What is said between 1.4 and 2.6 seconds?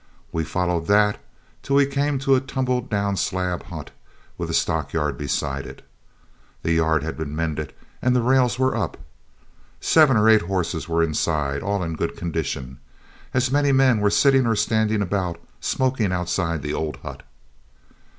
till we came to a